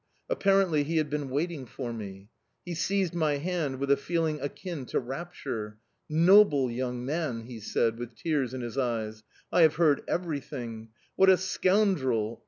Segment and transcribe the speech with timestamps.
[0.31, 2.31] Apparently he had been waiting for me.
[2.65, 5.77] He seized my hand with a feeling akin to rapture.
[6.09, 9.21] "Noble young man!" he said, with tears in his eyes.
[9.51, 10.89] "I have heard everything.
[11.17, 12.39] What a scoundrel!